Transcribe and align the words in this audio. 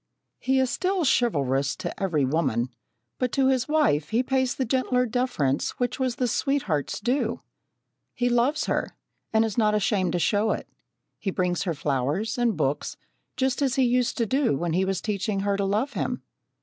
He 0.39 0.57
is 0.59 0.71
still 0.71 1.05
chivalrous 1.05 1.75
to 1.75 2.01
every 2.01 2.25
woman, 2.25 2.69
but 3.19 3.31
to 3.33 3.49
his 3.49 3.67
wife 3.67 4.09
he 4.09 4.23
pays 4.23 4.55
the 4.55 4.65
gentler 4.65 5.05
deference 5.05 5.77
which 5.79 5.99
was 5.99 6.15
the 6.15 6.27
sweetheart's 6.27 6.99
due. 6.99 7.41
He 8.15 8.27
loves 8.27 8.65
her, 8.65 8.95
and 9.31 9.45
is 9.45 9.59
not 9.59 9.75
ashamed 9.75 10.13
to 10.13 10.17
show 10.17 10.53
it. 10.53 10.67
He 11.19 11.29
brings 11.29 11.65
her 11.65 11.75
flowers 11.75 12.39
and 12.39 12.57
books, 12.57 12.97
just 13.37 13.61
as 13.61 13.75
he 13.75 13.83
used 13.83 14.17
to 14.17 14.25
do 14.25 14.57
when 14.57 14.73
he 14.73 14.85
was 14.85 15.01
teaching 15.01 15.41
her 15.41 15.55
to 15.55 15.65
love 15.65 15.93
him. 15.93 16.23